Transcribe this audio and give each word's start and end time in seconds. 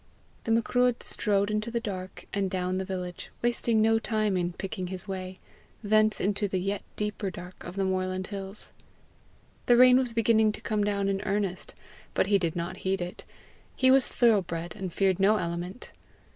The 0.45 0.51
Macruadh 0.51 1.03
strode 1.03 1.51
into 1.51 1.69
the 1.69 1.79
dark, 1.79 2.25
and 2.33 2.49
down 2.49 2.79
the 2.79 2.85
village, 2.85 3.29
wasting 3.43 3.83
no 3.83 3.99
time 3.99 4.35
in 4.35 4.53
picking 4.53 4.87
his 4.87 5.07
way 5.07 5.37
thence 5.83 6.19
into 6.19 6.47
the 6.47 6.57
yet 6.57 6.81
deeper 6.95 7.29
dark 7.29 7.63
of 7.63 7.75
the 7.75 7.85
moorland 7.85 8.25
hills. 8.25 8.71
The 9.67 9.77
rain 9.77 9.99
was 9.99 10.13
beginning 10.15 10.53
to 10.53 10.61
come 10.61 10.83
down 10.83 11.07
in 11.07 11.21
earnest, 11.21 11.75
but 12.15 12.25
he 12.25 12.39
did 12.39 12.55
not 12.55 12.77
heed 12.77 12.99
it; 12.99 13.25
he 13.75 13.91
was 13.91 14.07
thoroughbred, 14.07 14.75
and 14.75 14.91
feared 14.91 15.19
no 15.19 15.37
element. 15.37 15.91